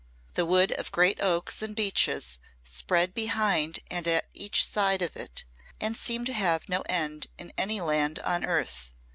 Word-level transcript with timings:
The 0.33 0.47
wood 0.47 0.71
of 0.71 0.91
great 0.91 1.21
oaks 1.21 1.61
and 1.61 1.75
beeches 1.75 2.39
spread 2.63 3.13
behind 3.13 3.81
and 3.91 4.07
at 4.07 4.25
each 4.33 4.65
side 4.67 5.03
of 5.03 5.15
it 5.15 5.45
and 5.79 5.95
seemed 5.95 6.25
to 6.25 6.33
have 6.33 6.67
no 6.67 6.81
end 6.89 7.27
in 7.37 7.53
any 7.55 7.81
land 7.81 8.17
on 8.23 8.43
earth. 8.43 8.95